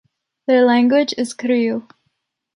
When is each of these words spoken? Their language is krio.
Their 0.47 0.65
language 0.65 1.13
is 1.15 1.31
krio. 1.35 1.87